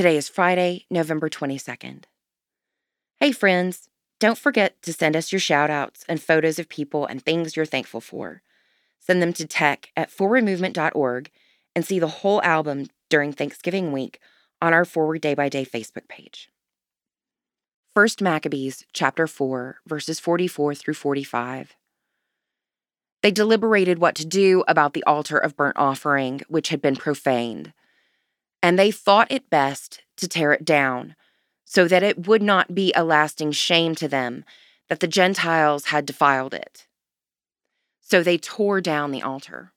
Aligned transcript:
Today 0.00 0.16
is 0.16 0.30
Friday, 0.30 0.86
November 0.90 1.28
22nd. 1.28 2.04
Hey, 3.18 3.32
friends, 3.32 3.90
don't 4.18 4.38
forget 4.38 4.80
to 4.80 4.94
send 4.94 5.14
us 5.14 5.30
your 5.30 5.40
shout 5.40 5.68
outs 5.68 6.06
and 6.08 6.22
photos 6.22 6.58
of 6.58 6.70
people 6.70 7.04
and 7.04 7.22
things 7.22 7.54
you're 7.54 7.66
thankful 7.66 8.00
for. 8.00 8.40
Send 8.98 9.20
them 9.20 9.34
to 9.34 9.46
tech 9.46 9.90
at 9.98 10.10
forwardmovement.org 10.10 11.30
and 11.76 11.84
see 11.84 11.98
the 11.98 12.08
whole 12.08 12.42
album 12.42 12.86
during 13.10 13.34
Thanksgiving 13.34 13.92
week 13.92 14.20
on 14.62 14.72
our 14.72 14.86
Forward 14.86 15.20
Day 15.20 15.34
by 15.34 15.50
Day 15.50 15.66
Facebook 15.66 16.08
page. 16.08 16.48
1 17.92 18.08
Maccabees 18.22 18.86
chapter 18.94 19.26
4 19.26 19.80
verses 19.86 20.18
44 20.18 20.76
through 20.76 20.94
45. 20.94 21.76
They 23.22 23.30
deliberated 23.30 23.98
what 23.98 24.14
to 24.14 24.24
do 24.24 24.64
about 24.66 24.94
the 24.94 25.04
altar 25.04 25.36
of 25.36 25.56
burnt 25.56 25.76
offering, 25.76 26.40
which 26.48 26.70
had 26.70 26.80
been 26.80 26.96
profaned. 26.96 27.74
And 28.62 28.78
they 28.78 28.90
thought 28.90 29.30
it 29.30 29.50
best 29.50 30.02
to 30.16 30.28
tear 30.28 30.52
it 30.52 30.64
down, 30.64 31.16
so 31.64 31.88
that 31.88 32.02
it 32.02 32.26
would 32.26 32.42
not 32.42 32.74
be 32.74 32.92
a 32.94 33.04
lasting 33.04 33.52
shame 33.52 33.94
to 33.96 34.08
them 34.08 34.44
that 34.88 35.00
the 35.00 35.06
Gentiles 35.06 35.86
had 35.86 36.04
defiled 36.04 36.52
it. 36.52 36.86
So 38.00 38.22
they 38.22 38.38
tore 38.38 38.80
down 38.80 39.12
the 39.12 39.22
altar. 39.22 39.72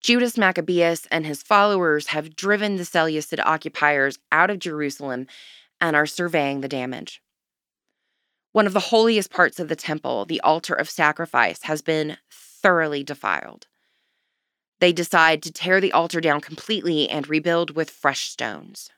Judas 0.00 0.38
Maccabeus 0.38 1.06
and 1.10 1.26
his 1.26 1.42
followers 1.42 2.08
have 2.08 2.36
driven 2.36 2.76
the 2.76 2.84
Seleucid 2.84 3.40
occupiers 3.40 4.18
out 4.32 4.50
of 4.50 4.60
Jerusalem 4.60 5.26
and 5.80 5.94
are 5.94 6.06
surveying 6.06 6.60
the 6.60 6.68
damage. 6.68 7.20
One 8.52 8.66
of 8.66 8.72
the 8.72 8.80
holiest 8.80 9.30
parts 9.30 9.60
of 9.60 9.68
the 9.68 9.76
temple, 9.76 10.24
the 10.24 10.40
altar 10.40 10.74
of 10.74 10.88
sacrifice, 10.88 11.62
has 11.62 11.82
been 11.82 12.16
thoroughly 12.30 13.04
defiled. 13.04 13.66
They 14.80 14.92
decide 14.92 15.42
to 15.42 15.52
tear 15.52 15.80
the 15.80 15.92
altar 15.92 16.20
down 16.20 16.40
completely 16.40 17.08
and 17.08 17.28
rebuild 17.28 17.74
with 17.74 17.90
fresh 17.90 18.28
stones. 18.28 18.90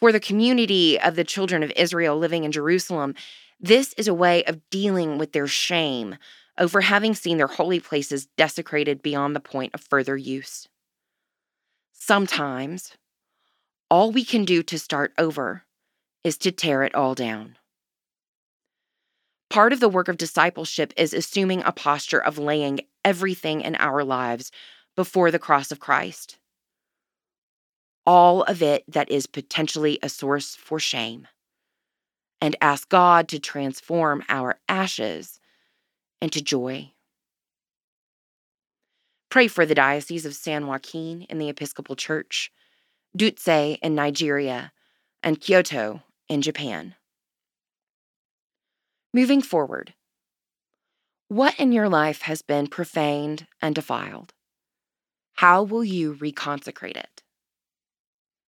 For 0.00 0.12
the 0.12 0.20
community 0.20 1.00
of 1.00 1.16
the 1.16 1.24
children 1.24 1.62
of 1.62 1.72
Israel 1.76 2.18
living 2.18 2.44
in 2.44 2.52
Jerusalem, 2.52 3.14
this 3.58 3.94
is 3.94 4.08
a 4.08 4.14
way 4.14 4.44
of 4.44 4.68
dealing 4.68 5.16
with 5.16 5.32
their 5.32 5.46
shame 5.46 6.16
over 6.58 6.82
having 6.82 7.14
seen 7.14 7.38
their 7.38 7.46
holy 7.46 7.80
places 7.80 8.26
desecrated 8.36 9.02
beyond 9.02 9.34
the 9.34 9.40
point 9.40 9.74
of 9.74 9.80
further 9.80 10.16
use. 10.16 10.68
Sometimes, 11.92 12.92
all 13.90 14.10
we 14.10 14.24
can 14.24 14.44
do 14.44 14.62
to 14.64 14.78
start 14.78 15.12
over 15.18 15.64
is 16.24 16.36
to 16.38 16.52
tear 16.52 16.82
it 16.82 16.94
all 16.94 17.14
down. 17.14 17.56
Part 19.48 19.72
of 19.72 19.80
the 19.80 19.88
work 19.88 20.08
of 20.08 20.16
discipleship 20.16 20.92
is 20.96 21.14
assuming 21.14 21.62
a 21.62 21.72
posture 21.72 22.22
of 22.22 22.38
laying 22.38 22.80
everything 23.06 23.62
in 23.62 23.76
our 23.76 24.04
lives 24.04 24.50
before 24.96 25.30
the 25.30 25.38
cross 25.38 25.70
of 25.70 25.80
Christ. 25.80 26.36
All 28.04 28.42
of 28.42 28.62
it 28.62 28.84
that 28.88 29.10
is 29.10 29.26
potentially 29.26 29.98
a 30.02 30.08
source 30.08 30.56
for 30.56 30.78
shame, 30.78 31.26
and 32.40 32.56
ask 32.60 32.88
God 32.88 33.28
to 33.28 33.38
transform 33.38 34.22
our 34.28 34.58
ashes 34.68 35.40
into 36.20 36.42
joy. 36.42 36.92
Pray 39.30 39.48
for 39.48 39.64
the 39.64 39.74
Diocese 39.74 40.26
of 40.26 40.34
San 40.34 40.66
Joaquin 40.66 41.22
in 41.22 41.38
the 41.38 41.48
Episcopal 41.48 41.96
Church, 41.96 42.50
Dutse 43.16 43.78
in 43.82 43.94
Nigeria, 43.94 44.72
and 45.22 45.40
Kyoto 45.40 46.02
in 46.28 46.42
Japan. 46.42 46.94
Moving 49.14 49.42
forward, 49.42 49.94
what 51.28 51.58
in 51.58 51.72
your 51.72 51.88
life 51.88 52.22
has 52.22 52.40
been 52.42 52.68
profaned 52.68 53.48
and 53.60 53.74
defiled? 53.74 54.32
How 55.34 55.64
will 55.64 55.84
you 55.84 56.14
reconsecrate 56.14 56.96
it? 56.96 57.22